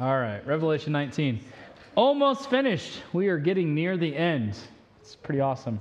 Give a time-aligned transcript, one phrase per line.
[0.00, 1.40] All right, Revelation 19.
[1.94, 3.02] Almost finished.
[3.12, 4.56] We are getting near the end.
[5.00, 5.80] It's pretty awesome.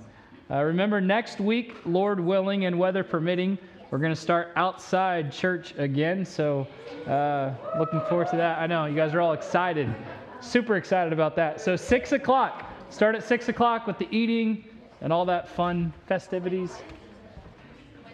[0.50, 3.58] Uh, remember, next week, Lord willing and weather permitting,
[3.92, 6.26] we're going to start outside church again.
[6.26, 6.68] So,
[7.06, 8.60] uh, looking forward to that.
[8.60, 9.94] I know you guys are all excited,
[10.42, 11.62] super excited about that.
[11.62, 12.66] So, 6 o'clock.
[12.90, 14.64] Start at 6 o'clock with the eating
[15.02, 16.82] and all that fun festivities.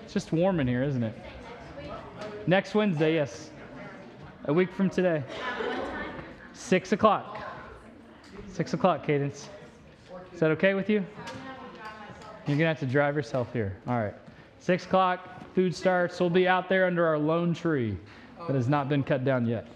[0.04, 1.16] It's just warm in here, isn't it?
[2.46, 3.52] Next Wednesday, yes.
[4.46, 5.24] A week from today.
[6.54, 7.42] Six o'clock.
[8.52, 9.50] Six o'clock, Cadence.
[10.34, 11.06] Is that okay with you?
[12.48, 13.78] You're to have to drive yourself here.
[13.88, 14.14] All right.
[14.60, 16.20] Six o'clock, food starts.
[16.20, 17.98] We'll be out there under our lone tree
[18.48, 19.68] that has not been cut down yet.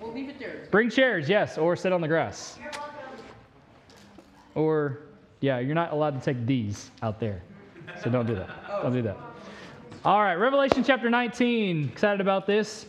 [0.00, 0.68] We'll leave it there.
[0.70, 2.58] Bring chairs, yes, or sit on the grass.
[4.54, 4.98] Or,
[5.40, 7.42] yeah, you're not allowed to take these out there.
[8.02, 8.48] So don't do that.
[8.82, 9.16] Don't do that.
[10.04, 11.88] All right, Revelation chapter 19.
[11.92, 12.86] Excited about this.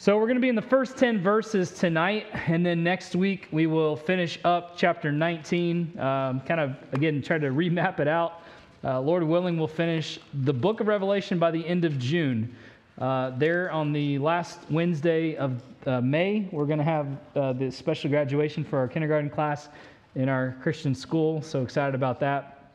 [0.00, 3.48] So we're going to be in the first 10 verses tonight, and then next week
[3.50, 5.98] we will finish up chapter 19.
[5.98, 8.42] Um, kind of, again, try to remap it out.
[8.84, 12.54] Uh, Lord willing, we'll finish the book of Revelation by the end of June.
[12.96, 17.68] Uh, there on the last Wednesday of uh, May, we're going to have uh, the
[17.68, 19.68] special graduation for our kindergarten class
[20.14, 21.42] in our Christian school.
[21.42, 22.70] So excited about that.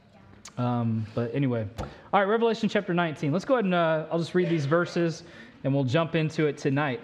[0.57, 3.31] Um, but anyway, all right, Revelation chapter 19.
[3.31, 5.23] Let's go ahead and uh, I'll just read these verses
[5.63, 6.99] and we'll jump into it tonight.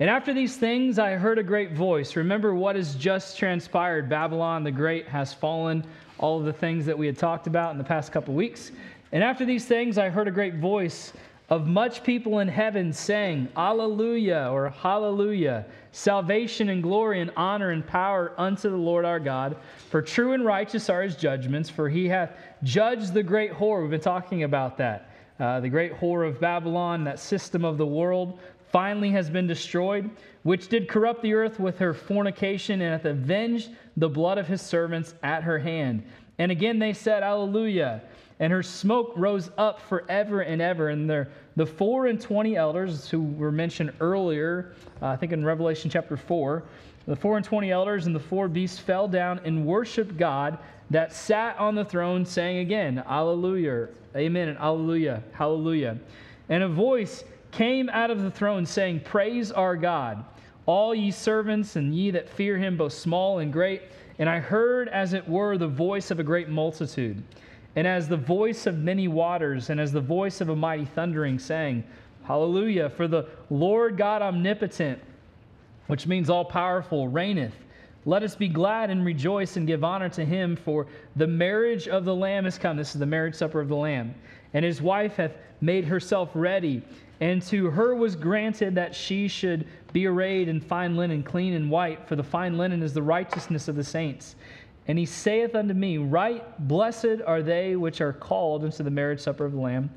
[0.00, 2.16] And after these things, I heard a great voice.
[2.16, 4.08] Remember what has just transpired.
[4.08, 5.84] Babylon the Great has fallen,
[6.18, 8.72] all of the things that we had talked about in the past couple weeks.
[9.12, 11.12] And after these things, I heard a great voice
[11.50, 17.86] of much people in heaven saying, Alleluia, or Hallelujah, salvation and glory and honor and
[17.86, 19.56] power unto the Lord our God.
[19.90, 23.82] For true and righteous are his judgments, for he hath judged the great whore.
[23.82, 25.11] We've been talking about that.
[25.42, 28.38] Uh, the great whore of Babylon, that system of the world,
[28.70, 30.08] finally has been destroyed,
[30.44, 34.62] which did corrupt the earth with her fornication and hath avenged the blood of his
[34.62, 36.04] servants at her hand.
[36.38, 38.02] And again they said, Alleluia.
[38.38, 40.90] And her smoke rose up forever and ever.
[40.90, 45.44] And the, the four and twenty elders who were mentioned earlier, uh, I think in
[45.44, 46.62] Revelation chapter 4,
[47.06, 50.58] the four and twenty elders and the four beasts fell down and worshiped God
[50.92, 55.98] that sat on the throne, saying again, Alleluia, Amen, and Alleluia, Hallelujah.
[56.48, 60.24] And a voice came out of the throne, saying, Praise our God,
[60.66, 63.82] all ye servants and ye that fear him, both small and great.
[64.18, 67.22] And I heard, as it were, the voice of a great multitude,
[67.74, 71.38] and as the voice of many waters, and as the voice of a mighty thundering,
[71.38, 71.84] saying,
[72.24, 75.00] Hallelujah, for the Lord God omnipotent,
[75.86, 77.54] which means all powerful, reigneth.
[78.04, 82.04] Let us be glad and rejoice and give honor to him, for the marriage of
[82.04, 82.76] the Lamb is come.
[82.76, 84.14] This is the marriage supper of the Lamb.
[84.54, 86.82] And his wife hath made herself ready.
[87.20, 91.70] And to her was granted that she should be arrayed in fine linen, clean and
[91.70, 94.34] white, for the fine linen is the righteousness of the saints.
[94.88, 99.20] And he saith unto me, Write blessed are they which are called unto the marriage
[99.20, 99.90] supper of the Lamb.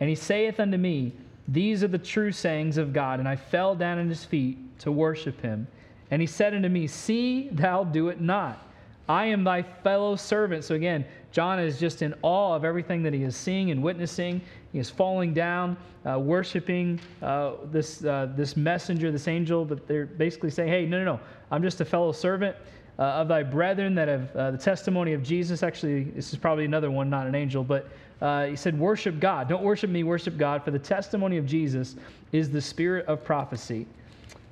[0.00, 1.12] And he saith unto me,
[1.46, 3.20] These are the true sayings of God.
[3.20, 5.68] And I fell down at his feet to worship him.
[6.10, 8.60] And he said unto me, See thou do it not.
[9.08, 10.64] I am thy fellow servant.
[10.64, 14.40] So again, John is just in awe of everything that he is seeing and witnessing.
[14.72, 15.76] He is falling down,
[16.08, 20.98] uh, worshiping uh, this, uh, this messenger, this angel, but they're basically saying, hey, no,
[20.98, 21.20] no, no,
[21.50, 22.56] I'm just a fellow servant
[22.98, 25.62] uh, of thy brethren that have uh, the testimony of Jesus.
[25.62, 27.88] Actually, this is probably another one, not an angel, but
[28.20, 29.48] uh, he said, worship God.
[29.48, 31.96] Don't worship me, worship God, for the testimony of Jesus
[32.32, 33.86] is the spirit of prophecy.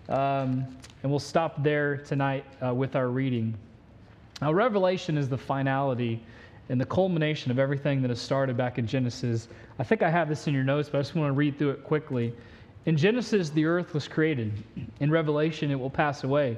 [0.08, 0.66] Um,
[1.02, 3.54] and we'll stop there tonight with our reading.
[4.40, 6.22] Now, Revelation is the finality
[6.68, 9.48] and the culmination of everything that has started back in Genesis.
[9.78, 11.70] I think I have this in your notes, but I just want to read through
[11.70, 12.32] it quickly.
[12.86, 14.52] In Genesis, the earth was created.
[15.00, 16.56] In Revelation, it will pass away.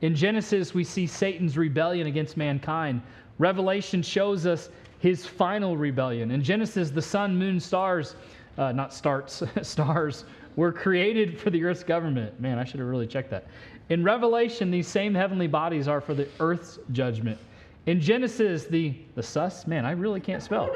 [0.00, 3.02] In Genesis, we see Satan's rebellion against mankind.
[3.38, 6.30] Revelation shows us his final rebellion.
[6.30, 8.16] In Genesis, the sun, moon, stars,
[8.56, 10.24] uh, not starts, stars,
[10.56, 12.38] were created for the earth's government.
[12.40, 13.46] Man, I should have really checked that.
[13.88, 17.38] In Revelation, these same heavenly bodies are for the earth's judgment.
[17.86, 20.70] In Genesis, the, the sus, man, I really can't spell.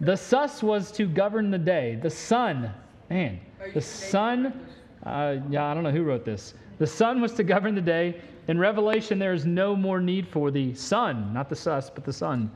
[0.00, 1.98] The sus was to govern the day.
[2.00, 2.70] The sun,
[3.10, 3.40] man,
[3.74, 4.66] the sun,
[5.04, 6.54] uh, yeah, I don't know who wrote this.
[6.78, 8.20] The sun was to govern the day.
[8.46, 12.12] In Revelation, there is no more need for the sun, not the sus, but the
[12.12, 12.50] sun.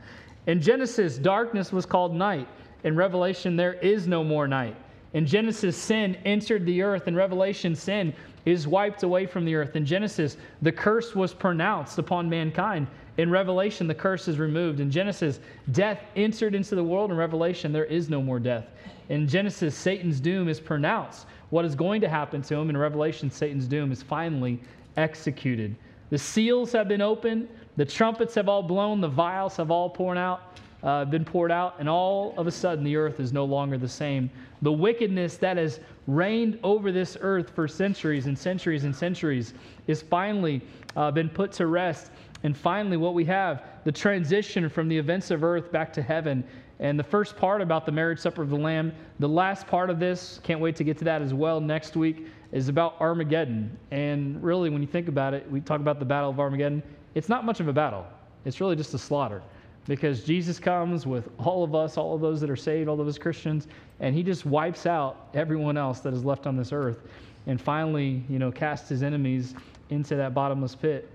[0.47, 2.47] In Genesis, darkness was called night.
[2.83, 4.75] In Revelation, there is no more night.
[5.13, 7.07] In Genesis, sin entered the earth.
[7.07, 8.13] In Revelation, sin
[8.45, 9.75] is wiped away from the earth.
[9.75, 12.87] In Genesis, the curse was pronounced upon mankind.
[13.17, 14.79] In Revelation, the curse is removed.
[14.79, 15.39] In Genesis,
[15.71, 17.11] death entered into the world.
[17.11, 18.65] In Revelation, there is no more death.
[19.09, 21.27] In Genesis, Satan's doom is pronounced.
[21.51, 24.59] What is going to happen to him in Revelation, Satan's doom is finally
[24.97, 25.75] executed.
[26.09, 30.17] The seals have been opened, the trumpets have all blown, the vials have all poured
[30.17, 33.77] out, uh, been poured out, and all of a sudden the earth is no longer
[33.77, 34.29] the same.
[34.61, 39.53] The wickedness that has reigned over this earth for centuries and centuries and centuries
[39.87, 40.61] is finally
[40.95, 42.11] uh, been put to rest.
[42.43, 46.43] And finally, what we have the transition from the events of earth back to heaven.
[46.79, 49.99] And the first part about the marriage supper of the Lamb, the last part of
[49.99, 53.77] this, can't wait to get to that as well next week, is about Armageddon.
[53.91, 56.83] And really, when you think about it, we talk about the Battle of Armageddon.
[57.15, 58.05] It's not much of a battle,
[58.43, 59.41] it's really just a slaughter
[59.85, 63.07] because Jesus comes with all of us, all of those that are saved, all of
[63.07, 63.67] us Christians,
[63.99, 66.99] and he just wipes out everyone else that is left on this earth
[67.47, 69.53] and finally, you know, casts his enemies
[69.89, 71.09] into that bottomless pit.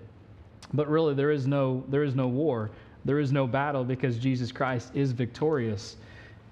[0.75, 2.70] But really there is no there is no war.
[3.05, 5.97] There is no battle because Jesus Christ is victorious.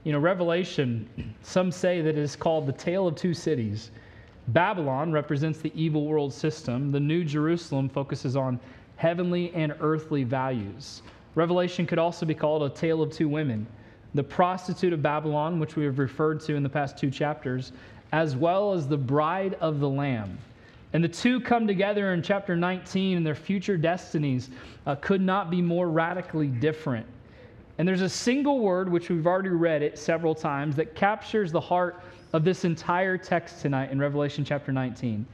[0.05, 3.91] You know, Revelation, some say that it is called the tale of two cities.
[4.49, 6.93] Babylon represents the evil world system.
[6.93, 8.61] The New Jerusalem focuses on
[8.95, 11.03] heavenly and earthly values.
[11.37, 13.67] Revelation could also be called a tale of two women
[14.15, 17.73] the prostitute of Babylon, which we have referred to in the past two chapters,
[18.13, 20.39] as well as the bride of the Lamb.
[20.95, 24.49] And the two come together in chapter 19, and their future destinies
[24.87, 27.05] uh, could not be more radically different.
[27.77, 31.61] And there's a single word, which we've already read it several times, that captures the
[31.61, 35.27] heart of this entire text tonight in Revelation chapter 19.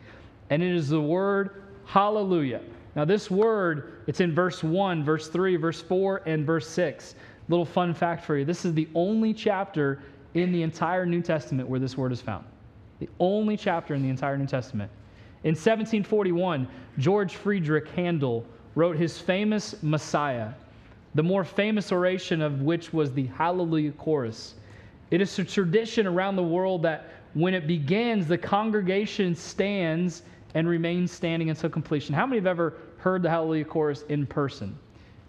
[0.51, 2.63] And it is the word hallelujah.
[2.95, 7.15] Now, this word, it's in verse 1, verse 3, verse 4, and verse 6.
[7.49, 10.03] Little fun fact for you this is the only chapter
[10.35, 12.45] in the entire New Testament where this word is found.
[12.99, 14.91] The only chapter in the entire New Testament.
[15.45, 16.69] In 1741,
[16.99, 18.45] George Friedrich Handel
[18.75, 20.51] wrote his famous Messiah,
[21.15, 24.55] the more famous oration of which was the Hallelujah Chorus.
[25.11, 30.23] It is a tradition around the world that when it begins, the congregation stands
[30.55, 32.15] and remain standing until completion.
[32.15, 34.79] How many have ever heard the Hallelujah Chorus in person?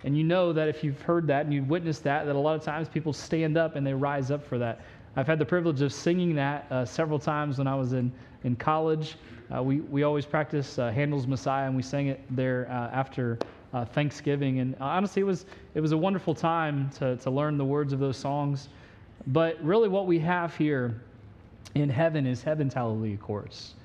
[0.03, 2.55] And you know that if you've heard that and you've witnessed that, that a lot
[2.55, 4.81] of times people stand up and they rise up for that.
[5.15, 8.11] I've had the privilege of singing that uh, several times when I was in,
[8.43, 9.15] in college.
[9.53, 13.37] Uh, we, we always practice uh, Handel's Messiah, and we sang it there uh, after
[13.73, 14.59] uh, Thanksgiving.
[14.59, 15.45] And honestly, it was,
[15.75, 18.69] it was a wonderful time to, to learn the words of those songs.
[19.27, 20.99] But really, what we have here
[21.75, 23.75] in heaven is Heaven's Hallelujah Chorus.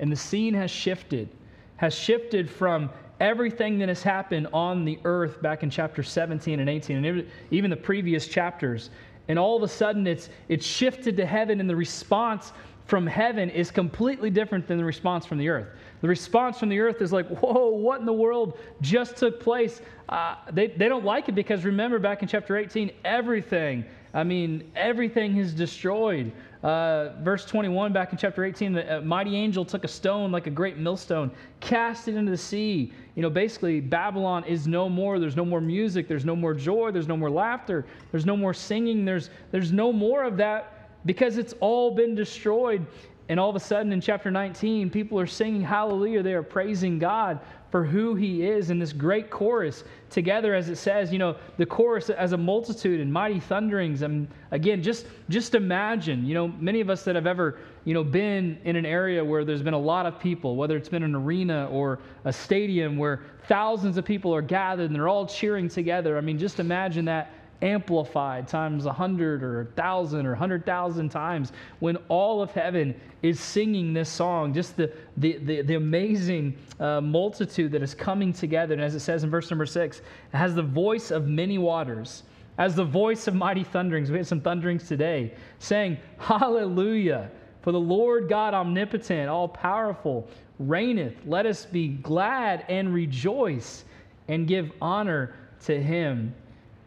[0.00, 1.28] And the scene has shifted,
[1.76, 2.90] has shifted from
[3.20, 7.70] everything that has happened on the earth back in chapter 17 and 18, and even
[7.70, 8.90] the previous chapters.
[9.28, 12.52] And all of a sudden, it's, it's shifted to heaven, and the response
[12.86, 15.68] from heaven is completely different than the response from the earth.
[16.00, 19.82] The response from the earth is like, whoa, what in the world just took place?
[20.08, 24.70] Uh, they, they don't like it because remember back in chapter 18, everything, I mean,
[24.74, 26.32] everything is destroyed.
[26.62, 30.48] Uh, verse 21 back in chapter 18 the uh, mighty angel took a stone like
[30.48, 32.92] a great millstone cast it into the sea.
[33.14, 35.20] You know basically babylon is no more.
[35.20, 36.08] There's no more music.
[36.08, 36.90] There's no more joy.
[36.90, 37.86] There's no more laughter.
[38.10, 39.04] There's no more singing.
[39.04, 42.84] There's there's no more of that because it's all been destroyed.
[43.28, 46.24] And all of a sudden in chapter 19 people are singing hallelujah.
[46.24, 47.38] They are praising god
[47.70, 51.66] for who he is in this great chorus together as it says you know the
[51.66, 54.02] chorus as a multitude and mighty thunderings.
[54.02, 58.04] And again just just imagine you know many of us that have ever you know
[58.04, 61.14] been in an area where there's been a lot of people whether it's been an
[61.14, 66.16] arena or a stadium where thousands of people are gathered and they're all cheering together.
[66.16, 70.64] I mean just imagine that amplified times a hundred or a thousand or a hundred
[70.64, 74.54] thousand times when all of heaven is singing this song.
[74.54, 78.74] Just the, the, the, the amazing uh, multitude that is coming together.
[78.74, 82.22] And as it says in verse number six it has the voice of many waters
[82.58, 84.10] as the voice of mighty thunderings.
[84.10, 87.30] We had some thunderings today saying hallelujah!
[87.62, 91.14] For the lord god omnipotent all powerful reigneth.
[91.26, 93.84] Let us be glad and rejoice
[94.28, 95.34] and give honor
[95.64, 96.34] to him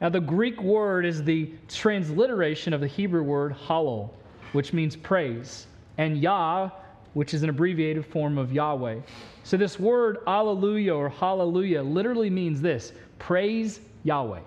[0.02, 4.10] now, the Greek word is the transliteration of the Hebrew word halal,
[4.52, 5.68] which means praise,
[6.00, 6.72] and Yah,
[7.14, 9.00] which is an abbreviated form of Yahweh.
[9.44, 14.40] So, this word alleluia or hallelujah literally means this praise Yahweh.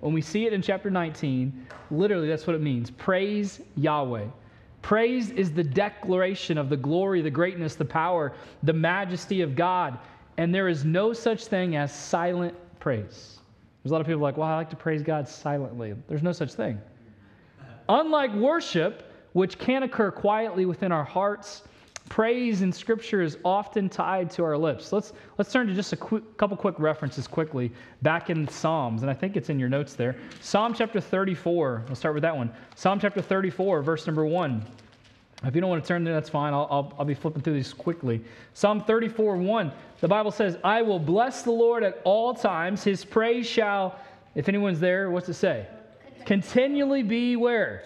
[0.00, 4.26] When we see it in chapter 19, literally that's what it means praise Yahweh.
[4.82, 8.32] Praise is the declaration of the glory, the greatness, the power,
[8.64, 9.96] the majesty of God.
[10.38, 13.38] And there is no such thing as silent praise.
[13.82, 15.94] There's a lot of people like, well, I like to praise God silently.
[16.08, 16.80] There's no such thing.
[17.88, 21.62] Unlike worship, which can occur quietly within our hearts,
[22.08, 24.92] praise in Scripture is often tied to our lips.
[24.92, 27.72] Let's, let's turn to just a quick, couple quick references quickly
[28.02, 30.16] back in Psalms, and I think it's in your notes there.
[30.40, 32.52] Psalm chapter 34, let's start with that one.
[32.76, 34.64] Psalm chapter 34, verse number 1.
[35.44, 36.52] If you don't want to turn there, that's fine.
[36.52, 38.22] I'll, I'll, I'll, be flipping through these quickly.
[38.54, 42.84] Psalm 34 1, the Bible says, I will bless the Lord at all times.
[42.84, 43.98] His praise shall,
[44.34, 45.66] if anyone's there, what's it say?
[46.24, 47.84] Continually be where?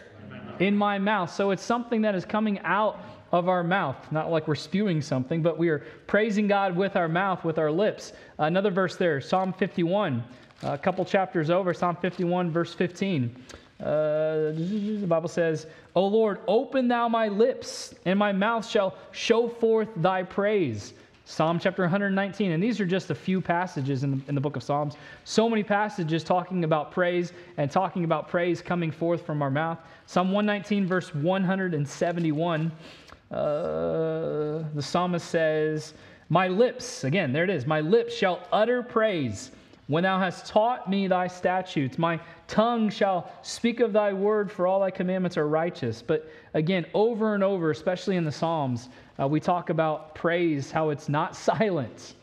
[0.59, 1.33] In my mouth.
[1.33, 3.01] So it's something that is coming out
[3.33, 3.97] of our mouth.
[4.13, 7.71] Not like we're spewing something, but we are praising God with our mouth, with our
[7.71, 8.13] lips.
[8.39, 10.23] Another verse there, Psalm 51,
[10.63, 13.35] a couple chapters over, Psalm 51, verse 15.
[13.81, 19.49] Uh, the Bible says, O Lord, open thou my lips, and my mouth shall show
[19.49, 20.95] forth thy praise.
[21.29, 22.53] Psalm chapter 119.
[22.53, 24.95] And these are just a few passages in the, in the book of Psalms.
[25.25, 29.79] So many passages talking about praise and talking about praise coming forth from our mouth.
[30.07, 32.73] Psalm 119, verse 171.
[33.31, 33.35] Uh,
[34.73, 35.95] the psalmist says,
[36.29, 39.51] My lips, again, there it is, my lips shall utter praise
[39.89, 41.99] when thou hast taught me thy statutes.
[41.99, 46.03] My tongue shall speak of thy word, for all thy commandments are righteous.
[46.03, 48.89] But again, over and over, especially in the Psalms,
[49.21, 52.15] uh, we talk about praise, how it's not silent.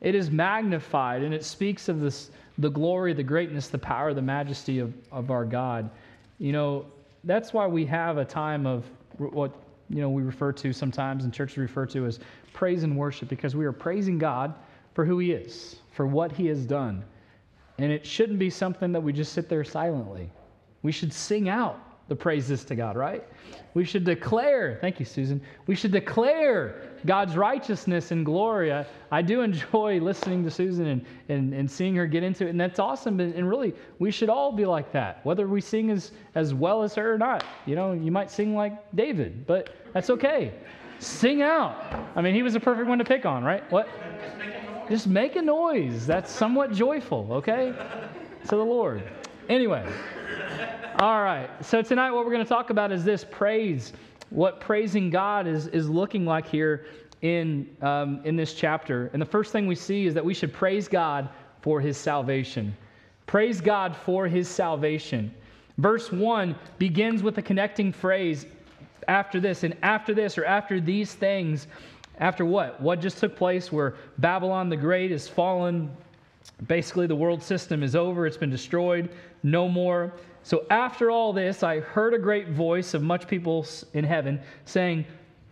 [0.00, 4.22] It is magnified, and it speaks of this, the glory, the greatness, the power, the
[4.22, 5.90] majesty of, of our God.
[6.38, 6.86] You know,
[7.24, 8.84] that's why we have a time of
[9.18, 9.52] what
[9.90, 12.20] you know, we refer to sometimes and churches refer to as
[12.52, 14.54] praise and worship because we are praising God
[14.94, 17.04] for who He is, for what He has done.
[17.78, 20.30] And it shouldn't be something that we just sit there silently.
[20.82, 23.22] We should sing out the praises to God, right?
[23.74, 25.42] We should declare, thank you, Susan.
[25.66, 28.72] We should declare God's righteousness and glory.
[28.72, 32.50] I, I do enjoy listening to Susan and, and, and seeing her get into it,
[32.50, 33.20] and that's awesome.
[33.20, 36.82] And, and really, we should all be like that, whether we sing as, as well
[36.82, 37.44] as her or not.
[37.66, 40.54] You know, you might sing like David, but that's okay.
[40.98, 41.76] Sing out.
[42.16, 43.70] I mean, he was a perfect one to pick on, right?
[43.70, 43.86] What?
[44.88, 46.06] Just make a noise.
[46.06, 47.74] That's somewhat joyful, okay?
[48.44, 49.02] To the Lord.
[49.48, 49.86] Anyway.
[50.98, 51.48] All right.
[51.64, 53.92] So tonight, what we're going to talk about is this praise.
[54.30, 56.86] What praising God is, is looking like here
[57.22, 59.10] in, um, in this chapter.
[59.12, 61.28] And the first thing we see is that we should praise God
[61.60, 62.74] for his salvation.
[63.26, 65.32] Praise God for his salvation.
[65.76, 68.46] Verse 1 begins with a connecting phrase
[69.06, 71.66] after this, and after this, or after these things,
[72.18, 72.80] after what?
[72.80, 75.90] What just took place where Babylon the Great is fallen?
[76.66, 79.10] Basically, the world system is over, it's been destroyed,
[79.42, 80.12] no more.
[80.42, 85.04] So after all this, I heard a great voice of much people in heaven saying,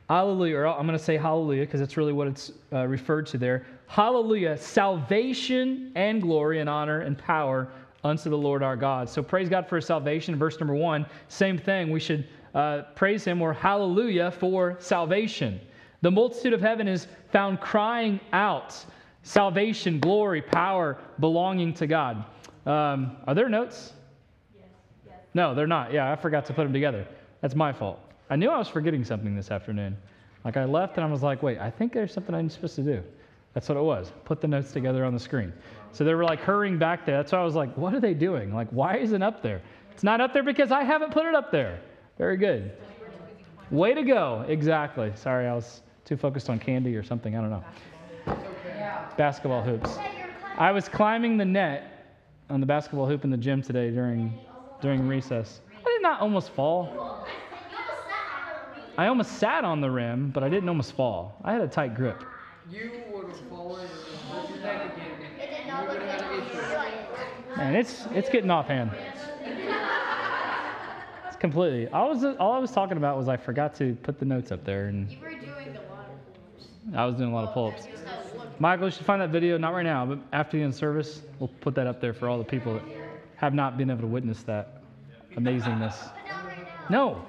[0.08, 3.38] Hallelujah, or I'm going to say hallelujah because that's really what it's uh, referred to
[3.38, 3.66] there.
[3.88, 7.68] Hallelujah, salvation and glory and honor and power
[8.04, 9.08] unto the Lord our God.
[9.08, 10.37] So praise God for salvation.
[10.37, 11.90] Verse number one, same thing.
[11.90, 15.61] We should uh, praise him or hallelujah for salvation.
[16.06, 18.76] The multitude of heaven is found crying out
[19.25, 22.25] salvation, glory, power belonging to God.
[22.64, 23.92] Um, are there notes?
[25.34, 25.92] No, they're not.
[25.92, 27.08] Yeah, I forgot to put them together.
[27.40, 27.98] That's my fault.
[28.30, 29.96] I knew I was forgetting something this afternoon.
[30.44, 32.82] Like I left and I was like, wait, I think there's something I'm supposed to
[32.84, 33.02] do.
[33.52, 34.12] That's what it was.
[34.25, 35.52] Put the notes together on the screen.
[35.90, 37.16] So they were like hurrying back there.
[37.16, 38.54] That's why I was like, what are they doing?
[38.54, 39.60] Like, why isn't up there?
[39.90, 41.80] It's not up there because I haven't put it up there.
[42.16, 42.70] Very good.
[43.72, 44.44] Way to go.
[44.46, 45.10] Exactly.
[45.16, 47.36] Sorry, I was too focused on candy or something.
[47.36, 47.64] I don't know.
[49.18, 49.98] Basketball hoops.
[50.56, 51.92] I was climbing the net
[52.48, 54.32] on the basketball hoop in the gym today during
[54.80, 55.60] during recess.
[55.84, 57.26] I did not almost fall.
[58.96, 61.36] I almost sat on the rim, but I didn't almost fall.
[61.44, 62.22] I had a tight grip.
[62.70, 65.10] You would have fallen and your neck again.
[65.66, 67.56] You would have had.
[67.56, 68.90] Man, it's it's getting offhand.
[71.26, 71.88] It's completely.
[71.88, 74.64] I was all I was talking about was I forgot to put the notes up
[74.64, 76.64] there, and You were doing a lot of
[76.95, 77.88] I was doing a lot of pull-ups.
[78.59, 81.50] Michael, you should find that video, not right now, but after the end service, we'll
[81.61, 82.83] put that up there for all the people that
[83.37, 84.83] have not been able to witness that
[85.37, 85.95] amazingness.
[86.88, 87.23] No,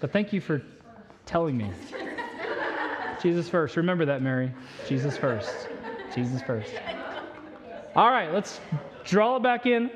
[0.00, 0.62] but thank you for
[1.26, 1.70] telling me.
[3.22, 3.76] Jesus first.
[3.76, 4.52] Remember that, Mary.
[4.88, 5.68] Jesus first.
[6.14, 6.70] Jesus first.
[7.94, 8.60] All right, let's
[9.04, 9.90] draw it back in.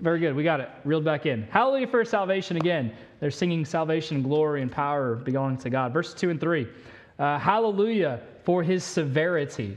[0.00, 0.34] Very good.
[0.34, 0.68] We got it.
[0.84, 1.42] Reeled back in.
[1.44, 2.92] Hallelujah for salvation again.
[3.20, 5.92] They're singing salvation, glory, and power belonging to God.
[5.92, 6.68] Verses 2 and 3.
[7.18, 9.76] Uh, hallelujah for his severity.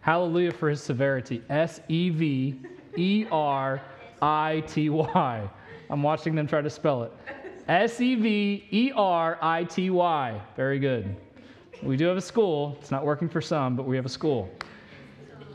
[0.00, 1.42] Hallelujah for his severity.
[1.48, 2.60] S E V
[2.96, 3.82] E R
[4.20, 5.48] I T Y.
[5.90, 7.12] I'm watching them try to spell it.
[7.68, 10.40] S E V E R I T Y.
[10.56, 11.16] Very good.
[11.82, 12.76] We do have a school.
[12.80, 14.48] It's not working for some, but we have a school.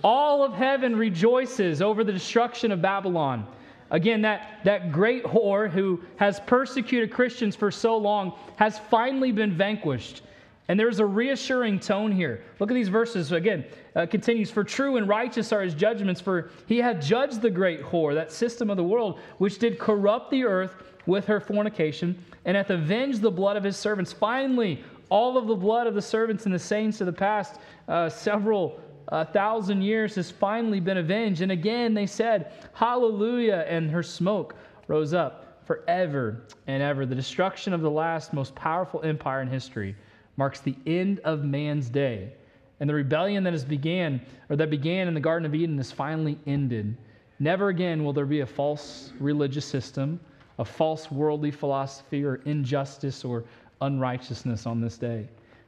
[0.03, 3.47] All of heaven rejoices over the destruction of Babylon.
[3.91, 9.53] Again, that, that great whore who has persecuted Christians for so long has finally been
[9.53, 10.21] vanquished.
[10.69, 12.43] And there's a reassuring tone here.
[12.59, 13.65] Look at these verses again.
[13.95, 17.81] Uh, continues, For true and righteous are his judgments, for he hath judged the great
[17.81, 22.57] whore, that system of the world, which did corrupt the earth with her fornication, and
[22.57, 24.11] hath avenged the blood of his servants.
[24.11, 28.09] Finally, all of the blood of the servants and the saints of the past uh,
[28.09, 31.41] several uh, thousand years has finally been avenged.
[31.41, 34.55] And again they said, Hallelujah, and her smoke
[34.87, 37.05] rose up forever and ever.
[37.05, 39.95] The destruction of the last most powerful empire in history
[40.37, 42.31] marks the end of man's day.
[42.79, 45.91] And the rebellion that has began or that began in the Garden of Eden is
[45.91, 46.95] finally ended.
[47.39, 50.19] Never again will there be a false religious system,
[50.59, 53.43] a false worldly philosophy or injustice or
[53.81, 55.27] unrighteousness on this day.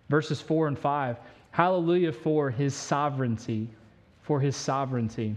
[0.09, 1.17] Verses 4 and 5
[1.51, 3.67] Hallelujah for his sovereignty,
[4.21, 5.35] for his sovereignty.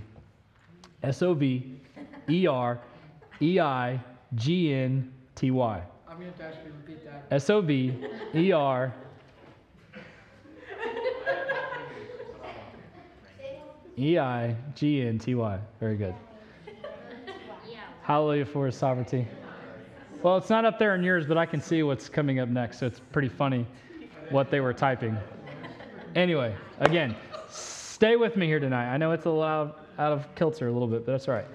[1.03, 1.75] S O V
[2.29, 2.81] E R
[3.41, 4.01] E I
[4.35, 5.83] G N T Y.
[6.07, 7.27] I'm going to you to repeat that.
[7.31, 7.97] S O V
[8.35, 8.95] E R
[13.99, 15.59] E I G N T Y.
[15.81, 16.15] Very good.
[18.03, 19.27] Hallelujah for his sovereignty.
[20.23, 22.79] Well, it's not up there in yours, but I can see what's coming up next,
[22.79, 23.67] so it's pretty funny
[24.31, 25.17] what they were typing.
[26.15, 27.17] Anyway, again,
[27.49, 28.93] stay with me here tonight.
[28.93, 31.35] I know it's a little out, out of kilter a little bit, but that's all
[31.35, 31.47] right.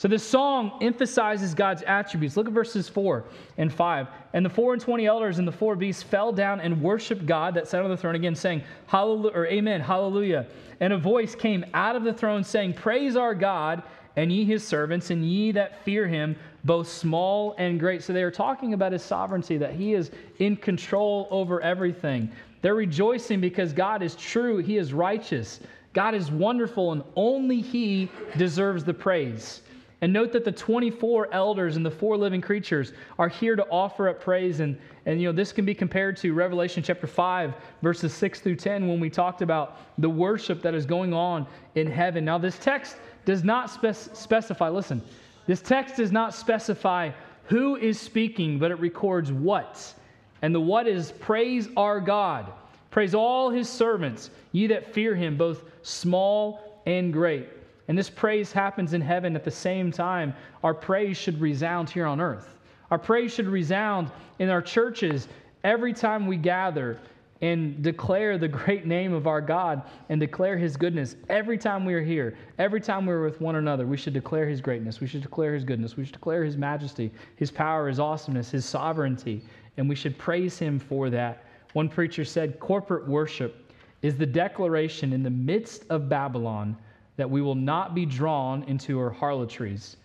[0.00, 2.34] So this song emphasizes God's attributes.
[2.34, 3.22] Look at verses 4
[3.58, 4.06] and 5.
[4.32, 7.52] And the four and twenty elders and the four beasts fell down and worshiped God
[7.52, 10.46] that sat on the throne again, saying, Hallelujah, or Amen, Hallelujah.
[10.80, 13.82] And a voice came out of the throne saying, Praise our God,
[14.16, 18.02] and ye his servants, and ye that fear him, both small and great.
[18.02, 22.30] So they are talking about his sovereignty, that he is in control over everything.
[22.62, 25.60] They're rejoicing because God is true, he is righteous,
[25.92, 29.60] God is wonderful, and only he deserves the praise.
[30.02, 34.08] And note that the 24 elders and the four living creatures are here to offer
[34.08, 34.60] up praise.
[34.60, 38.56] And, and you know, this can be compared to Revelation chapter 5, verses 6 through
[38.56, 42.24] 10, when we talked about the worship that is going on in heaven.
[42.24, 45.02] Now, this text does not spec- specify, listen,
[45.46, 47.10] this text does not specify
[47.44, 49.94] who is speaking, but it records what.
[50.40, 52.50] And the what is praise our God.
[52.90, 57.48] Praise all his servants, ye that fear him, both small and great.
[57.90, 60.32] And this praise happens in heaven at the same time.
[60.62, 62.56] Our praise should resound here on earth.
[62.92, 65.26] Our praise should resound in our churches
[65.64, 67.00] every time we gather
[67.40, 71.16] and declare the great name of our God and declare his goodness.
[71.28, 74.60] Every time we are here, every time we're with one another, we should declare his
[74.60, 75.00] greatness.
[75.00, 75.96] We should declare his goodness.
[75.96, 79.42] We should declare his majesty, his power, his awesomeness, his sovereignty.
[79.78, 81.42] And we should praise him for that.
[81.72, 86.76] One preacher said corporate worship is the declaration in the midst of Babylon
[87.20, 89.96] that we will not be drawn into her harlotries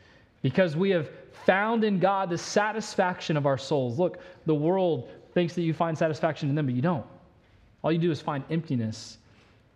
[0.41, 1.09] because we have
[1.45, 3.97] found in God the satisfaction of our souls.
[3.97, 7.05] Look, the world thinks that you find satisfaction in them, but you don't.
[7.83, 9.17] All you do is find emptiness.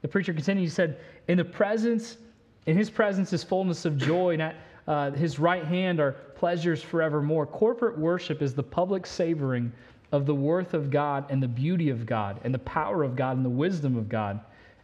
[0.02, 2.17] The preacher continued, he said, In the presence,
[2.65, 4.56] in his presence is fullness of joy, and at
[4.88, 7.45] uh, his right hand are pleasures forevermore.
[7.45, 9.71] Corporate worship is the public savoring
[10.12, 13.38] of the worth of God and the beauty of God and the power of God
[13.38, 14.39] and the wisdom of God.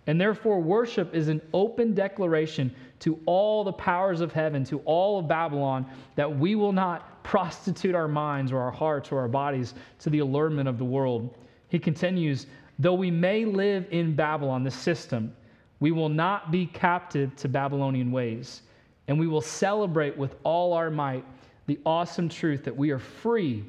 [0.08, 5.20] And therefore, worship is an open declaration to all the powers of heaven, to all
[5.20, 9.74] of Babylon, that we will not prostitute our minds or our hearts or our bodies
[10.00, 11.36] to the allurement of the world.
[11.70, 12.46] He continues,
[12.78, 15.36] though we may live in Babylon, the system,
[15.80, 18.62] we will not be captive to Babylonian ways.
[19.08, 21.26] And we will celebrate with all our might
[21.68, 23.66] the awesome truth that we are free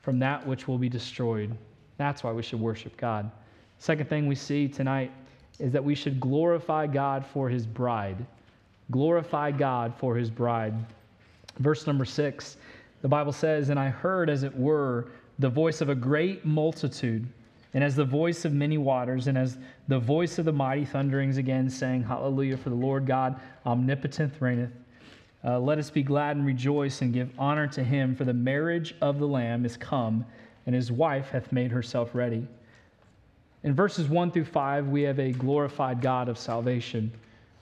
[0.00, 1.56] from that which will be destroyed.
[1.96, 3.30] That's why we should worship God.
[3.78, 5.12] Second thing we see tonight
[5.58, 8.24] is that we should glorify God for his bride.
[8.90, 10.74] Glorify God for his bride.
[11.58, 12.56] Verse number six,
[13.02, 17.26] the Bible says, And I heard, as it were, the voice of a great multitude,
[17.74, 21.36] and as the voice of many waters, and as the voice of the mighty thunderings
[21.36, 24.72] again, saying, Hallelujah, for the Lord God omnipotent reigneth.
[25.44, 28.94] Uh, let us be glad and rejoice and give honor to him, for the marriage
[29.00, 30.24] of the Lamb is come,
[30.66, 32.46] and his wife hath made herself ready.
[33.62, 37.10] In verses 1 through 5, we have a glorified God of salvation,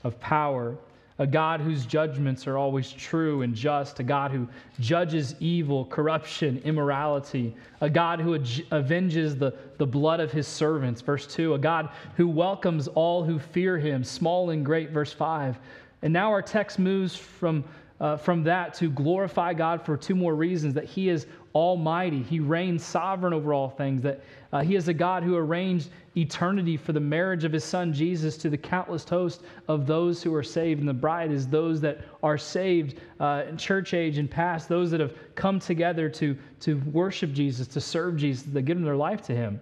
[0.02, 0.76] of power,
[1.18, 4.48] a God whose judgments are always true and just, a God who
[4.80, 8.35] judges evil, corruption, immorality, a God who
[8.72, 13.38] avenges the, the blood of his servants, verse 2, a God who welcomes all who
[13.38, 15.57] fear him, small and great, verse 5.
[16.02, 17.62] And now our text moves from,
[18.00, 22.40] uh, from that to glorify God for two more reasons that he is almighty, he
[22.40, 24.20] reigns sovereign over all things, that
[24.52, 28.36] uh, he is a God who arranged eternity for the marriage of his son Jesus
[28.38, 30.80] to the countless host of those who are saved.
[30.80, 34.90] And the bride is those that are saved uh, in church age and past, those
[34.90, 39.22] that have come together to, to worship Jesus, to serve Jesus, to give their life
[39.22, 39.60] to him.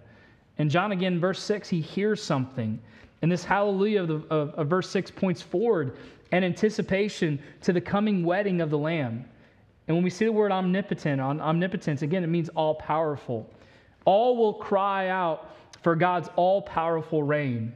[0.57, 2.79] And John, again, verse 6, he hears something.
[3.21, 5.97] And this hallelujah of, the, of, of verse 6 points forward
[6.31, 9.25] an anticipation to the coming wedding of the Lamb.
[9.87, 13.49] And when we see the word omnipotent, on omnipotence, again, it means all powerful.
[14.05, 15.49] All will cry out
[15.81, 17.73] for God's all powerful reign.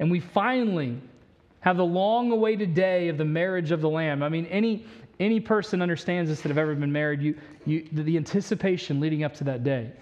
[0.00, 1.00] And we finally
[1.60, 4.22] have the long awaited day of the marriage of the Lamb.
[4.22, 4.84] I mean, any,
[5.20, 9.34] any person understands this that have ever been married, you, you, the anticipation leading up
[9.34, 9.92] to that day.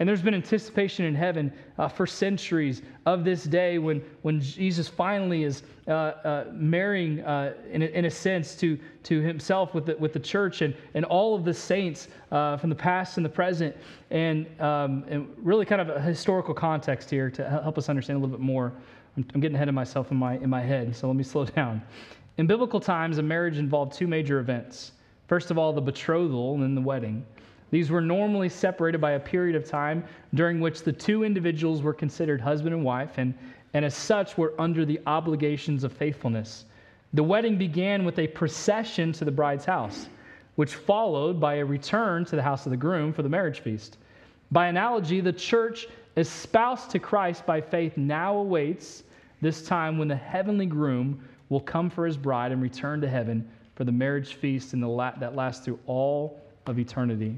[0.00, 4.88] And there's been anticipation in heaven uh, for centuries of this day when, when Jesus
[4.88, 9.86] finally is uh, uh, marrying, uh, in, a, in a sense, to, to himself with
[9.86, 13.24] the, with the church and, and all of the saints uh, from the past and
[13.24, 13.76] the present.
[14.10, 18.20] And, um, and really kind of a historical context here to help us understand a
[18.20, 18.72] little bit more.
[19.16, 21.44] I'm, I'm getting ahead of myself in my, in my head, so let me slow
[21.44, 21.82] down.
[22.36, 24.92] In biblical times, a marriage involved two major events.
[25.28, 27.24] First of all, the betrothal and then the wedding.
[27.74, 31.92] These were normally separated by a period of time during which the two individuals were
[31.92, 33.34] considered husband and wife, and,
[33.72, 36.66] and as such were under the obligations of faithfulness.
[37.14, 40.08] The wedding began with a procession to the bride's house,
[40.54, 43.98] which followed by a return to the house of the groom for the marriage feast.
[44.52, 49.02] By analogy, the church, espoused to Christ by faith, now awaits
[49.40, 53.44] this time when the heavenly groom will come for his bride and return to heaven
[53.74, 57.36] for the marriage feast and the la- that lasts through all of eternity.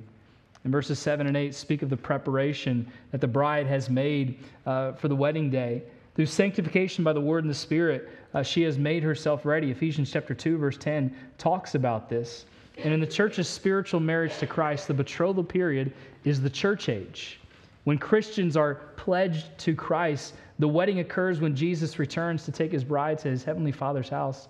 [0.66, 4.94] And verses 7 and 8 speak of the preparation that the bride has made uh,
[4.94, 5.84] for the wedding day.
[6.16, 9.70] Through sanctification by the word and the spirit, uh, she has made herself ready.
[9.70, 12.46] Ephesians chapter 2, verse 10 talks about this.
[12.78, 15.92] And in the church's spiritual marriage to Christ, the betrothal period
[16.24, 17.38] is the church age.
[17.84, 22.82] When Christians are pledged to Christ, the wedding occurs when Jesus returns to take his
[22.82, 24.48] bride to his heavenly Father's house.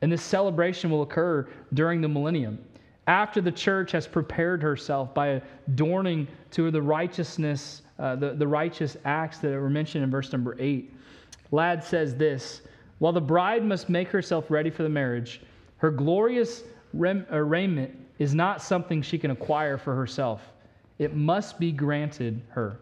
[0.00, 2.58] And this celebration will occur during the millennium
[3.08, 8.98] after the church has prepared herself by adorning to the righteousness, uh, the, the righteous
[9.06, 10.94] acts that were mentioned in verse number eight,
[11.50, 12.60] Ladd says this
[12.98, 15.40] While the bride must make herself ready for the marriage,
[15.78, 20.52] her glorious rem- raiment is not something she can acquire for herself.
[20.98, 22.78] It must be granted her,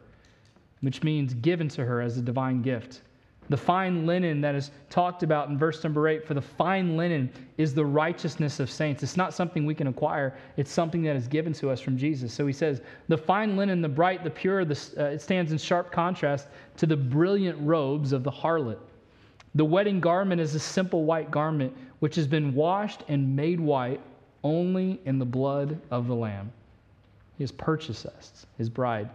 [0.81, 3.03] which means given to her as a divine gift.
[3.49, 7.31] The fine linen that is talked about in verse number eight, for the fine linen
[7.59, 9.03] is the righteousness of saints.
[9.03, 12.33] It's not something we can acquire, it's something that is given to us from Jesus.
[12.33, 15.59] So he says, the fine linen, the bright, the pure, the, uh, it stands in
[15.59, 18.79] sharp contrast to the brilliant robes of the harlot.
[19.55, 24.01] The wedding garment is a simple white garment which has been washed and made white
[24.43, 26.53] only in the blood of the Lamb.
[27.39, 29.09] He has purchased us, his bride.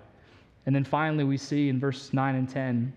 [0.65, 2.94] And then finally, we see in verses 9 and 10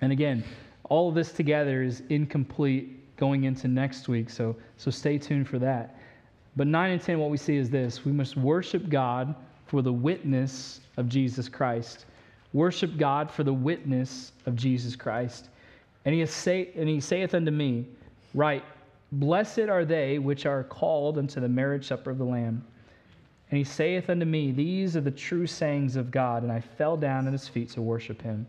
[0.00, 0.44] and again,
[0.84, 5.58] all of this together is incomplete going into next week, so, so stay tuned for
[5.58, 5.96] that.
[6.56, 9.34] But 9 and 10, what we see is this we must worship God
[9.66, 12.06] for the witness of Jesus Christ.
[12.52, 15.48] Worship God for the witness of Jesus Christ.
[16.04, 17.86] And he, say, and he saith unto me,
[18.34, 18.64] Write,
[19.12, 22.64] blessed are they which are called unto the marriage supper of the Lamb.
[23.50, 26.42] And he saith unto me, These are the true sayings of God.
[26.42, 28.46] And I fell down at his feet to worship him.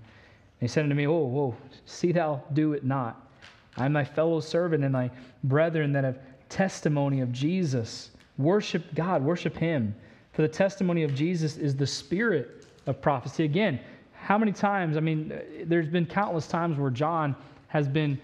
[0.60, 3.30] He said unto me, Oh, whoa, see thou do it not.
[3.78, 5.12] I am thy fellow servant and thy
[5.44, 8.12] brethren that have testimony of Jesus.
[8.38, 9.96] Worship God, worship him.
[10.34, 13.44] For the testimony of Jesus is the spirit of prophecy.
[13.44, 13.80] Again,
[14.14, 17.36] how many times, I mean, there's been countless times where John
[17.68, 18.20] has been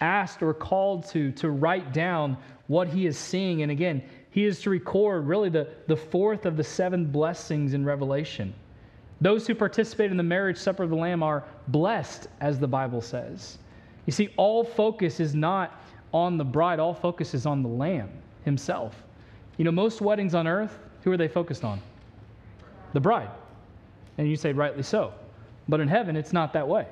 [0.00, 3.62] asked or called to to write down what he is seeing.
[3.62, 7.84] And again, he is to record really the, the fourth of the seven blessings in
[7.84, 8.54] Revelation.
[9.20, 13.00] Those who participate in the marriage supper of the Lamb are blessed, as the Bible
[13.00, 13.58] says.
[14.04, 15.80] You see, all focus is not
[16.12, 18.10] on the bride, all focus is on the Lamb
[18.44, 19.02] himself.
[19.56, 21.80] You know, most weddings on earth, who are they focused on?
[22.92, 23.30] The bride.
[24.18, 25.12] And you say, rightly so.
[25.68, 26.86] But in heaven, it's not that way.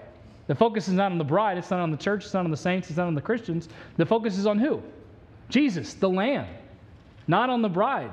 [0.47, 2.51] The focus is not on the bride, it's not on the church, it's not on
[2.51, 3.69] the saints, it's not on the Christians.
[3.97, 4.83] The focus is on who?
[5.49, 6.47] Jesus, the Lamb,
[7.27, 8.11] not on the bride.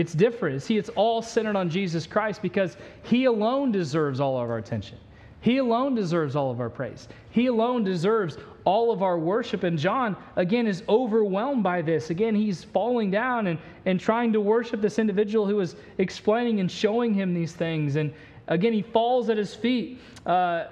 [0.00, 0.62] It's different.
[0.62, 4.96] See, it's all centered on Jesus Christ because He alone deserves all of our attention.
[5.42, 7.06] He alone deserves all of our praise.
[7.32, 9.62] He alone deserves all of our worship.
[9.62, 12.08] And John, again, is overwhelmed by this.
[12.08, 16.70] Again, he's falling down and, and trying to worship this individual who is explaining and
[16.70, 17.96] showing him these things.
[17.96, 18.10] And
[18.48, 20.68] again, he falls at his feet uh,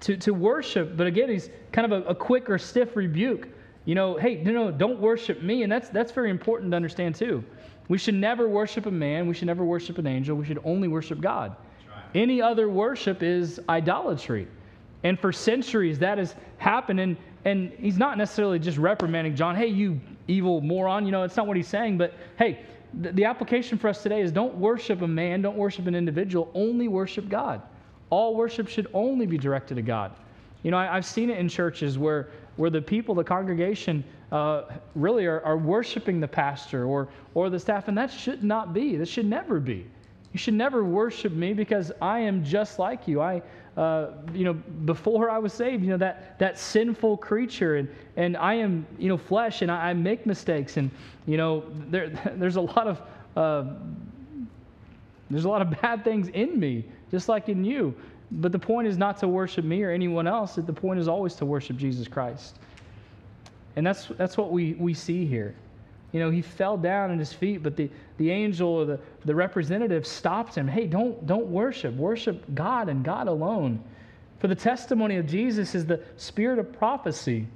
[0.00, 0.96] to, to worship.
[0.96, 3.46] But again, he's kind of a, a quick or stiff rebuke.
[3.84, 5.62] You know, hey, no, no, don't worship me.
[5.62, 7.44] And that's, that's very important to understand, too.
[7.88, 9.26] We should never worship a man.
[9.26, 10.36] We should never worship an angel.
[10.36, 11.54] We should only worship God.
[12.14, 14.48] Any other worship is idolatry.
[15.02, 17.00] And for centuries, that has happened.
[17.00, 21.04] And, and he's not necessarily just reprimanding John, hey, you evil moron.
[21.04, 21.98] You know, it's not what he's saying.
[21.98, 22.60] But hey,
[23.00, 26.50] the, the application for us today is don't worship a man, don't worship an individual,
[26.54, 27.60] only worship God.
[28.10, 30.12] All worship should only be directed to God.
[30.62, 34.64] You know, I, have seen it in churches where, where the people, the congregation, uh,
[34.94, 38.96] really are, are worshiping the pastor or, or the staff, and that should not be.
[38.96, 39.86] That should never be.
[40.32, 43.20] You should never worship me because I am just like you.
[43.20, 43.40] I,
[43.76, 48.36] uh, you know, before I was saved, you know, that, that sinful creature, and, and
[48.36, 50.90] I am, you know, flesh, and I, I make mistakes, and,
[51.26, 53.00] you know, there, there's a lot of,
[53.36, 53.74] uh,
[55.30, 57.94] there's a lot of bad things in me, just like in you.
[58.30, 60.54] But the point is not to worship me or anyone else.
[60.56, 62.58] The point is always to worship Jesus Christ.
[63.76, 65.54] And that's, that's what we, we see here.
[66.12, 69.34] You know, he fell down at his feet, but the, the angel or the, the
[69.34, 70.68] representative stopped him.
[70.68, 71.94] Hey, don't, don't worship.
[71.94, 73.82] Worship God and God alone.
[74.38, 77.46] For the testimony of Jesus is the spirit of prophecy.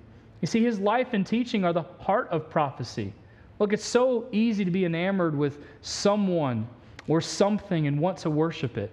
[0.40, 3.12] You see, his life and teaching are the heart of prophecy.
[3.58, 6.66] Look, it's so easy to be enamored with someone
[7.06, 8.90] or something and want to worship it.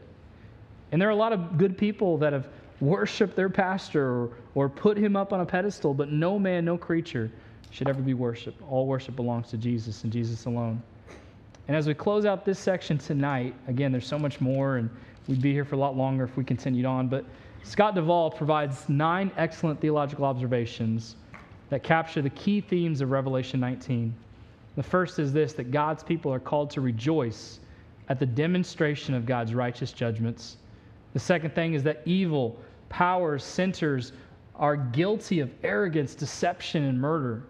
[0.91, 2.47] And there are a lot of good people that have
[2.79, 6.77] worshiped their pastor or, or put him up on a pedestal, but no man, no
[6.77, 7.31] creature
[7.71, 8.61] should ever be worshiped.
[8.69, 10.81] All worship belongs to Jesus and Jesus alone.
[11.67, 14.89] And as we close out this section tonight, again, there's so much more, and
[15.27, 17.25] we'd be here for a lot longer if we continued on, but
[17.63, 21.15] Scott Duvall provides nine excellent theological observations
[21.69, 24.13] that capture the key themes of Revelation 19.
[24.75, 27.59] The first is this that God's people are called to rejoice
[28.07, 30.57] at the demonstration of God's righteous judgments.
[31.15, 34.11] The second thing is that evil powers, centers
[34.53, 37.43] are guilty of arrogance, deception, and murder.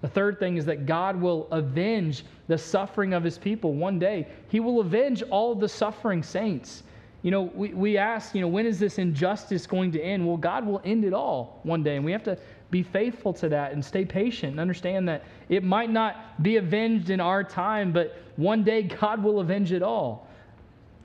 [0.00, 4.26] The third thing is that God will avenge the suffering of his people one day.
[4.48, 6.82] He will avenge all the suffering saints.
[7.22, 10.26] You know, we, we ask, you know, when is this injustice going to end?
[10.26, 11.94] Well, God will end it all one day.
[11.94, 12.36] And we have to
[12.72, 17.10] be faithful to that and stay patient and understand that it might not be avenged
[17.10, 20.26] in our time, but one day God will avenge it all.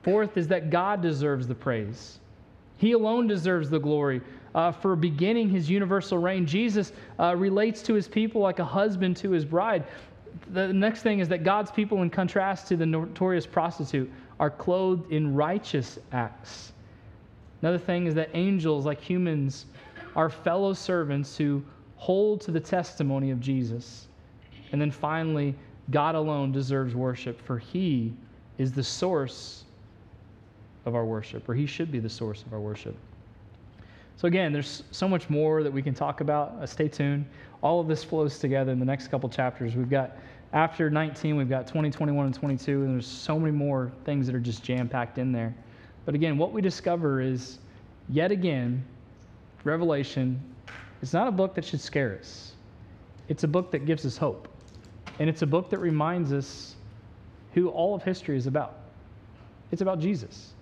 [0.02, 2.18] Fourth is that God deserves the praise.
[2.78, 4.20] He alone deserves the glory
[4.54, 6.46] uh, for beginning his universal reign.
[6.46, 9.84] Jesus uh, relates to his people like a husband to his bride.
[10.50, 15.10] The next thing is that God's people, in contrast to the notorious prostitute, are clothed
[15.12, 16.72] in righteous acts.
[17.60, 19.66] Another thing is that angels, like humans,
[20.14, 21.62] are fellow servants who
[21.96, 24.06] hold to the testimony of Jesus.
[24.70, 25.56] And then finally,
[25.90, 28.14] God alone deserves worship, for he
[28.58, 29.64] is the source
[30.88, 32.96] of our worship, or he should be the source of our worship.
[34.16, 36.56] So, again, there's so much more that we can talk about.
[36.60, 37.24] Uh, stay tuned.
[37.62, 39.76] All of this flows together in the next couple chapters.
[39.76, 40.16] We've got,
[40.52, 44.34] after 19, we've got 20, 21, and 22, and there's so many more things that
[44.34, 45.54] are just jam packed in there.
[46.04, 47.58] But again, what we discover is,
[48.08, 48.84] yet again,
[49.62, 50.40] Revelation,
[51.00, 52.52] it's not a book that should scare us.
[53.28, 54.48] It's a book that gives us hope.
[55.20, 56.74] And it's a book that reminds us
[57.54, 58.78] who all of history is about.
[59.70, 60.54] It's about Jesus.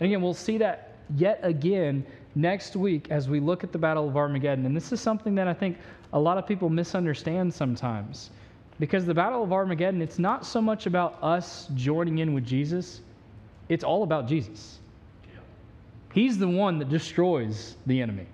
[0.00, 2.04] And again, we'll see that yet again
[2.34, 4.66] next week as we look at the Battle of Armageddon.
[4.66, 5.78] And this is something that I think
[6.12, 8.30] a lot of people misunderstand sometimes.
[8.78, 13.00] Because the Battle of Armageddon, it's not so much about us joining in with Jesus,
[13.68, 14.78] it's all about Jesus.
[16.12, 18.26] He's the one that destroys the enemy.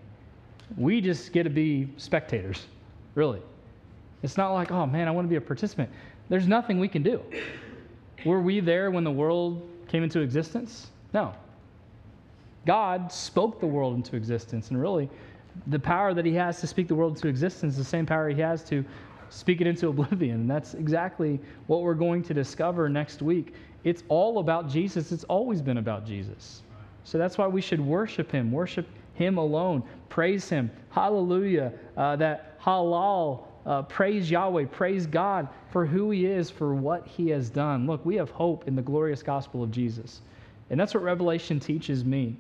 [0.77, 2.67] We just get to be spectators,
[3.15, 3.41] really.
[4.23, 5.91] It's not like, oh man, I want to be a participant.
[6.29, 7.21] There's nothing we can do.
[8.25, 10.89] Were we there when the world came into existence?
[11.13, 11.35] No.
[12.67, 15.09] God spoke the world into existence, and really,
[15.67, 18.29] the power that He has to speak the world into existence is the same power
[18.29, 18.85] He has to
[19.31, 20.43] speak it into oblivion.
[20.43, 23.55] And that's exactly what we're going to discover next week.
[23.85, 26.63] It's all about Jesus, it's always been about Jesus.
[27.05, 30.71] So that's why we should worship Him, worship Him alone, praise Him.
[30.91, 31.73] Hallelujah.
[31.97, 37.29] Uh, that halal, uh, praise Yahweh, praise God for who He is, for what He
[37.31, 37.89] has done.
[37.89, 40.21] Look, we have hope in the glorious gospel of Jesus.
[40.71, 42.37] And that's what Revelation teaches me.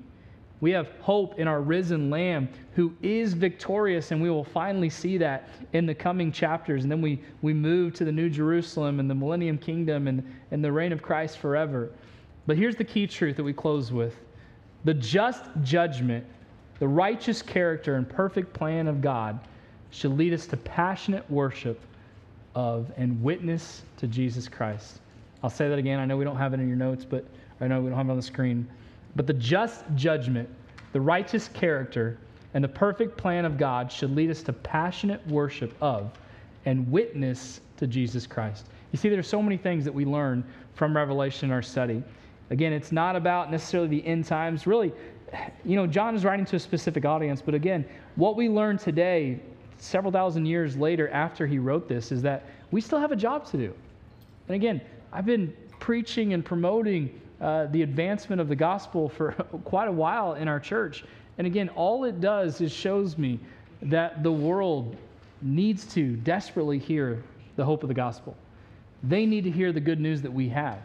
[0.63, 5.19] We have hope in our risen Lamb who is victorious, and we will finally see
[5.19, 6.85] that in the coming chapters.
[6.85, 10.65] And then we, we move to the New Jerusalem and the millennium kingdom and, and
[10.65, 11.91] the reign of Christ forever.
[12.47, 14.15] But here's the key truth that we close with
[14.85, 16.25] the just judgment,
[16.79, 19.41] the righteous character, and perfect plan of God
[19.91, 21.81] should lead us to passionate worship
[22.55, 25.01] of and witness to Jesus Christ.
[25.43, 25.99] I'll say that again.
[25.99, 27.25] I know we don't have it in your notes, but
[27.61, 28.69] I know we don't have it on the screen.
[29.17, 30.49] But the just judgment,
[30.93, 32.19] the righteous character,
[32.55, 36.11] and the perfect plan of God should lead us to passionate worship of
[36.65, 38.67] and witness to Jesus Christ.
[38.93, 40.45] You see, there's so many things that we learn
[40.75, 42.03] from Revelation in our study.
[42.51, 44.67] Again, it's not about necessarily the end times.
[44.67, 44.93] Really,
[45.65, 49.41] you know, John is writing to a specific audience, but again, what we learn today,
[49.79, 53.47] several thousand years later after he wrote this, is that we still have a job
[53.51, 53.75] to do.
[54.49, 54.81] And again,
[55.13, 59.33] I've been preaching and promoting uh, the advancement of the gospel for
[59.65, 61.05] quite a while in our church.
[61.39, 63.41] And again, all it does is shows me
[63.83, 64.97] that the world
[65.41, 67.23] needs to desperately hear
[67.57, 68.37] the hope of the gospel.
[69.03, 70.79] They need to hear the good news that we have,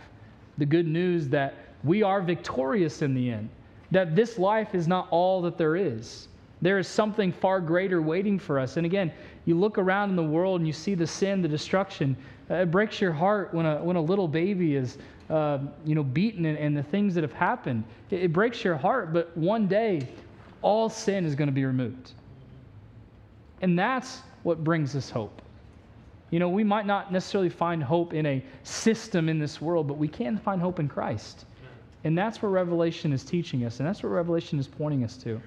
[0.57, 3.49] the good news that we are victorious in the end,
[3.91, 6.27] that this life is not all that there is.
[6.61, 8.77] There is something far greater waiting for us.
[8.77, 9.13] And again,
[9.45, 12.17] you look around in the world and you see the sin, the destruction.
[12.49, 14.97] Uh, it breaks your heart when a, when a little baby is
[15.29, 17.83] uh, you know, beaten and, and, the things that have happened.
[18.09, 20.07] It, it breaks your heart, but one day,
[20.61, 22.11] all sin is going to be removed.
[23.61, 25.41] And that's what brings us hope.
[26.29, 29.97] You know, we might not necessarily find hope in a system in this world, but
[29.97, 31.45] we can find hope in Christ.
[32.03, 35.41] And that's where Revelation is teaching us, and that's what Revelation is pointing us to.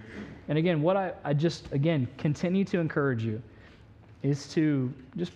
[0.48, 3.40] And again, what I, I just, again, continue to encourage you
[4.22, 5.32] is to just,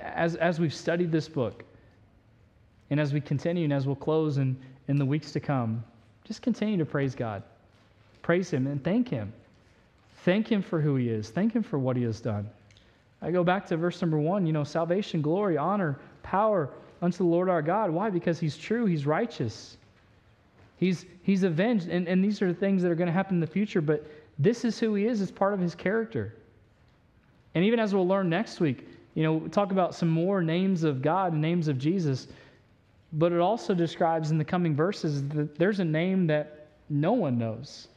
[0.00, 1.64] as, as we've studied this book,
[2.92, 4.54] and as we continue, and as we'll close in,
[4.86, 5.82] in the weeks to come,
[6.24, 7.42] just continue to praise God.
[8.20, 9.32] Praise Him and thank Him.
[10.24, 12.48] Thank Him for who He is, thank Him for what He has done.
[13.22, 16.68] I go back to verse number one, you know, salvation, glory, honor, power
[17.00, 17.90] unto the Lord our God.
[17.90, 18.10] Why?
[18.10, 19.78] Because He's true, He's righteous.
[20.76, 23.40] He's, he's avenged, and, and these are the things that are going to happen in
[23.40, 24.04] the future, but
[24.38, 25.22] this is who he is.
[25.22, 26.34] It's part of his character.
[27.54, 31.00] And even as we'll learn next week, you know, talk about some more names of
[31.00, 32.26] God and names of Jesus,
[33.12, 37.38] but it also describes in the coming verses that there's a name that no one
[37.38, 37.88] knows.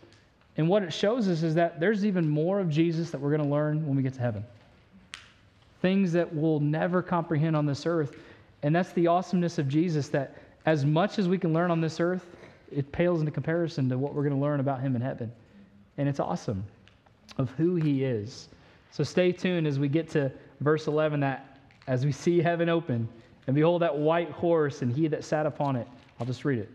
[0.58, 3.44] And what it shows us is that there's even more of Jesus that we're going
[3.44, 4.46] to learn when we get to heaven.
[5.82, 8.18] Things that we'll never comprehend on this earth.
[8.64, 12.00] And that's the awesomeness of Jesus that as much as we can learn on this
[12.00, 12.26] earth,
[12.72, 15.32] it pales into comparison to what we're going to learn about him in heaven.
[15.98, 16.64] And it's awesome
[17.38, 18.50] of who he is.
[18.92, 23.08] So stay tuned as we get to verse 11 that as we see heaven open,
[23.48, 25.88] and behold that white horse, and he that sat upon it,
[26.20, 26.70] I'll just read it,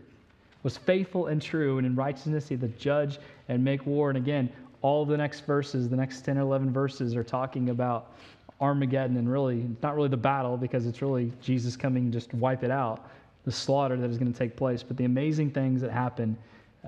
[0.63, 4.09] was faithful and true, and in righteousness he doth judge and make war.
[4.09, 4.49] And again,
[4.81, 8.11] all the next verses, the next 10 or 11 verses, are talking about
[8.59, 12.63] Armageddon, and really, it's not really the battle because it's really Jesus coming just wipe
[12.63, 13.09] it out
[13.45, 16.37] the slaughter that is going to take place, but the amazing things that happen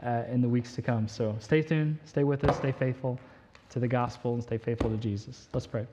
[0.06, 1.08] uh, in the weeks to come.
[1.08, 3.20] So stay tuned, stay with us, stay faithful
[3.72, 5.48] to the gospel, and stay faithful to Jesus.
[5.54, 5.88] Let's pray.